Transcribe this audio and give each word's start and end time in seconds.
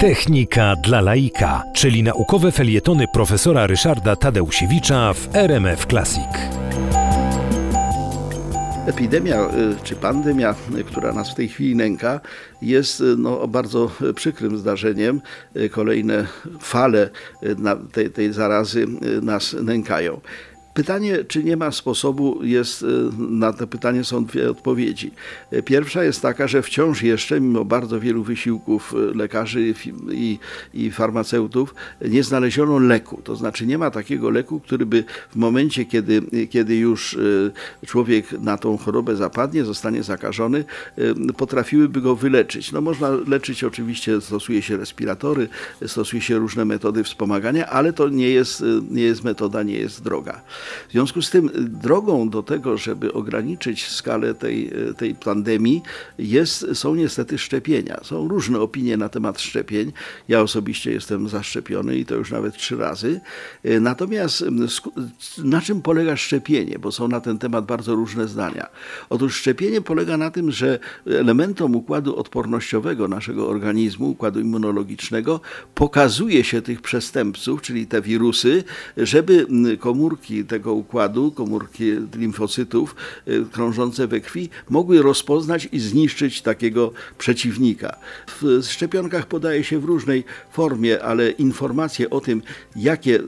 Technika 0.00 0.76
dla 0.76 1.00
laika, 1.00 1.62
czyli 1.74 2.02
naukowe 2.02 2.52
felietony 2.52 3.04
profesora 3.12 3.66
Ryszarda 3.66 4.16
Tadeusiewicza 4.16 5.12
w 5.12 5.36
RMF 5.36 5.86
Classic. 5.86 6.28
Epidemia 8.86 9.36
y, 9.36 9.76
czy 9.82 9.96
pandemia, 9.96 10.54
y, 10.78 10.84
która 10.84 11.12
nas 11.12 11.30
w 11.30 11.34
tej 11.34 11.48
chwili 11.48 11.76
nęka, 11.76 12.20
jest 12.62 13.00
y, 13.00 13.04
no, 13.18 13.48
bardzo 13.48 13.90
przykrym 14.14 14.58
zdarzeniem. 14.58 15.20
Kolejne 15.70 16.26
fale 16.60 17.10
tej, 17.92 18.10
tej 18.10 18.32
zarazy 18.32 18.86
nas 19.22 19.56
nękają. 19.62 20.20
Pytanie, 20.74 21.24
czy 21.24 21.44
nie 21.44 21.56
ma 21.56 21.70
sposobu, 21.70 22.44
jest, 22.44 22.82
y, 22.82 22.86
na 23.18 23.52
to 23.52 23.66
pytanie 23.66 24.04
są 24.04 24.24
dwie 24.24 24.50
odpowiedzi. 24.50 25.10
Pierwsza 25.64 26.04
jest 26.04 26.22
taka, 26.22 26.48
że 26.48 26.62
wciąż 26.62 27.02
jeszcze, 27.02 27.40
mimo 27.40 27.64
bardzo 27.64 28.00
wielu 28.00 28.22
wysiłków 28.22 28.94
y, 28.94 29.14
lekarzy 29.14 29.74
i, 30.10 30.38
i 30.74 30.90
farmaceutów, 30.90 31.74
nie 32.08 32.22
znaleziono 32.22 32.78
leku. 32.78 33.20
To 33.24 33.36
znaczy 33.36 33.66
nie 33.66 33.78
ma 33.78 33.90
takiego 33.90 34.30
leku, 34.30 34.60
który 34.60 34.86
by 34.86 35.04
w 35.30 35.36
momencie, 35.36 35.84
kiedy, 35.84 36.22
kiedy 36.50 36.76
już 36.76 37.14
y, 37.14 37.52
człowiek 37.86 38.32
na 38.32 38.58
tą 38.58 38.76
chorobę 38.78 39.16
zapadnie, 39.16 39.64
zostanie 39.64 40.02
zakażony, 40.02 40.64
potrafiłyby 41.36 42.00
go 42.00 42.16
wyleczyć. 42.16 42.72
No 42.72 42.80
można 42.80 43.10
leczyć 43.26 43.64
oczywiście, 43.64 44.20
stosuje 44.20 44.62
się 44.62 44.76
respiratory, 44.76 45.48
stosuje 45.86 46.22
się 46.22 46.38
różne 46.38 46.64
metody 46.64 47.04
wspomagania, 47.04 47.66
ale 47.66 47.92
to 47.92 48.08
nie 48.08 48.28
jest, 48.28 48.64
nie 48.90 49.02
jest 49.02 49.24
metoda, 49.24 49.62
nie 49.62 49.78
jest 49.78 50.02
droga. 50.02 50.42
W 50.88 50.92
związku 50.92 51.22
z 51.22 51.30
tym 51.30 51.50
drogą 51.82 52.30
do 52.30 52.42
tego, 52.42 52.76
żeby 52.76 53.12
ograniczyć 53.12 53.88
skalę 53.88 54.34
tej, 54.34 54.70
tej 54.96 55.14
pandemii, 55.14 55.82
jest, 56.18 56.66
są 56.74 56.94
niestety 56.94 57.38
szczepienia. 57.38 58.00
Są 58.02 58.28
różne 58.28 58.60
opinie 58.60 58.96
na 58.96 59.08
temat 59.08 59.40
szczepień. 59.40 59.92
Ja 60.28 60.40
osobiście 60.40 60.92
jestem 60.92 61.28
zaszczepiony 61.28 61.96
i 61.96 62.04
to 62.04 62.14
już 62.14 62.30
nawet 62.30 62.56
trzy 62.56 62.76
razy. 62.76 63.20
Natomiast 63.80 64.44
na 65.38 65.60
czym 65.60 65.82
polega 65.82 66.16
szczepienie? 66.16 66.78
Bo 66.78 66.92
są 66.92 67.08
na 67.08 67.20
ten 67.20 67.38
temat 67.38 67.66
bardzo 67.66 67.94
różne 67.94 68.28
zdania. 68.28 68.66
Otóż 69.10 69.36
szczepienie 69.36 69.80
polega 69.80 70.16
na 70.16 70.30
tym, 70.30 70.50
że 70.50 70.78
elementom 71.06 71.76
układu 71.76 72.16
odpornościowego 72.16 73.08
naszego 73.08 73.48
organizmu, 73.48 74.10
układu 74.10 74.40
immunologicznego, 74.40 75.40
pokazuje 75.74 76.44
się 76.44 76.62
tych 76.62 76.80
przestępców, 76.80 77.62
czyli 77.62 77.86
te 77.86 78.02
wirusy, 78.02 78.64
żeby 78.96 79.46
komórki 79.78 80.44
tego 80.52 80.72
układu, 80.74 81.32
komórki 81.32 81.84
limfocytów 82.16 82.96
y, 83.28 83.44
krążące 83.52 84.06
we 84.06 84.20
krwi, 84.20 84.50
mogły 84.70 85.02
rozpoznać 85.02 85.68
i 85.72 85.80
zniszczyć 85.80 86.42
takiego 86.42 86.92
przeciwnika. 87.18 87.96
W 88.40 88.62
szczepionkach 88.62 89.26
podaje 89.26 89.64
się 89.64 89.78
w 89.78 89.84
różnej 89.84 90.24
formie, 90.50 91.02
ale 91.02 91.30
informacje 91.30 92.10
o 92.10 92.20
tym, 92.20 92.42
jakie, 92.76 93.18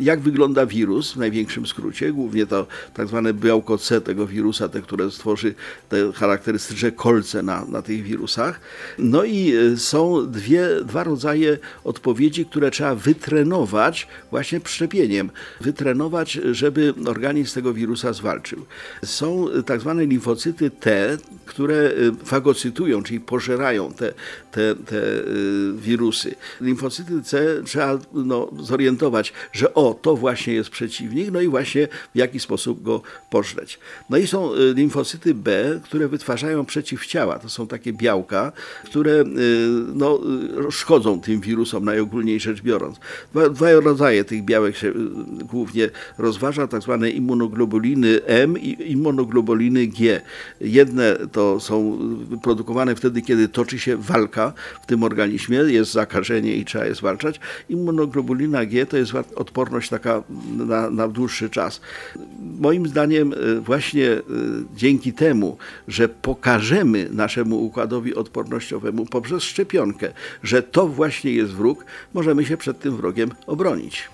jak 0.00 0.20
wygląda 0.20 0.66
wirus, 0.66 1.12
w 1.12 1.16
największym 1.16 1.66
skrócie, 1.66 2.12
głównie 2.12 2.46
to 2.46 2.66
tak 2.94 3.08
zwane 3.08 3.34
białko 3.34 3.78
C 3.78 4.00
tego 4.00 4.26
wirusa, 4.26 4.68
te, 4.68 4.82
które 4.82 5.10
stworzy 5.10 5.54
te 5.88 6.12
charakterystyczne 6.12 6.92
kolce 6.92 7.42
na, 7.42 7.64
na 7.64 7.82
tych 7.82 8.02
wirusach. 8.02 8.60
No 8.98 9.24
i 9.24 9.52
y, 9.54 9.78
są 9.78 10.30
dwie, 10.30 10.68
dwa 10.84 11.04
rodzaje 11.04 11.58
odpowiedzi, 11.84 12.46
które 12.46 12.70
trzeba 12.70 12.94
wytrenować 12.94 14.08
właśnie 14.30 14.60
szczepieniem. 14.64 15.30
Wytrenować, 15.60 16.38
żeby 16.68 16.94
organizm 17.06 17.54
tego 17.54 17.74
wirusa 17.74 18.12
zwalczył. 18.12 18.64
Są 19.04 19.46
tak 19.66 19.80
zwane 19.80 20.06
limfocyty 20.06 20.70
T, 20.70 21.18
które 21.48 21.74
y, 21.74 22.12
fagocytują, 22.24 23.02
czyli 23.02 23.20
pożerają 23.20 23.92
te, 23.92 24.14
te, 24.52 24.74
te 24.74 24.96
y, 24.96 25.72
wirusy. 25.72 26.34
Limfocyty 26.60 27.22
C 27.22 27.62
trzeba 27.64 27.98
no, 28.12 28.50
zorientować, 28.60 29.32
że 29.52 29.74
o, 29.74 29.98
to 30.02 30.16
właśnie 30.16 30.54
jest 30.54 30.70
przeciwnik, 30.70 31.30
no 31.30 31.40
i 31.40 31.48
właśnie 31.48 31.88
w 32.14 32.18
jaki 32.18 32.40
sposób 32.40 32.82
go 32.82 33.02
pożreć. 33.30 33.78
No 34.10 34.16
i 34.16 34.26
są 34.26 34.54
y, 34.54 34.74
limfocyty 34.74 35.34
B, 35.34 35.80
które 35.84 36.08
wytwarzają 36.08 36.64
przeciwciała. 36.64 37.38
To 37.38 37.48
są 37.48 37.66
takie 37.66 37.92
białka, 37.92 38.52
które 38.84 39.24
no, 39.94 40.20
szkodzą 40.70 41.20
tym 41.20 41.40
wirusom, 41.40 41.84
najogólniej 41.84 42.40
rzecz 42.40 42.62
biorąc. 42.62 42.96
Dwa, 43.32 43.48
dwa 43.48 43.72
rodzaje 43.72 44.24
tych 44.24 44.44
białek 44.44 44.76
się 44.76 44.92
głównie 45.50 45.90
rozważa 46.18 46.66
tak 46.66 46.82
zwane 46.82 47.10
immunoglobuliny 47.10 48.20
M 48.24 48.58
i 48.58 48.92
immunoglobuliny 48.92 49.86
G. 49.86 50.20
Jedne 50.60 51.16
to 51.32 51.37
są 51.60 51.98
produkowane 52.42 52.94
wtedy, 52.94 53.22
kiedy 53.22 53.48
toczy 53.48 53.78
się 53.78 53.96
walka 53.96 54.52
w 54.82 54.86
tym 54.86 55.02
organizmie, 55.02 55.56
jest 55.56 55.92
zakażenie 55.92 56.56
i 56.56 56.64
trzeba 56.64 56.84
je 56.86 56.94
zwalczać. 56.94 57.40
Immunoglobulina 57.68 58.66
G 58.66 58.86
to 58.86 58.96
jest 58.96 59.12
odporność 59.34 59.88
taka 59.88 60.22
na, 60.56 60.90
na 60.90 61.08
dłuższy 61.08 61.50
czas. 61.50 61.80
Moim 62.60 62.88
zdaniem 62.88 63.32
e, 63.32 63.60
właśnie 63.60 64.10
e, 64.10 64.22
dzięki 64.76 65.12
temu, 65.12 65.56
że 65.88 66.08
pokażemy 66.08 67.08
naszemu 67.10 67.64
układowi 67.64 68.14
odpornościowemu 68.14 69.06
poprzez 69.06 69.42
szczepionkę, 69.42 70.12
że 70.42 70.62
to 70.62 70.88
właśnie 70.88 71.32
jest 71.32 71.52
wróg, 71.52 71.84
możemy 72.14 72.44
się 72.44 72.56
przed 72.56 72.80
tym 72.80 72.96
wrogiem 72.96 73.30
obronić. 73.46 74.08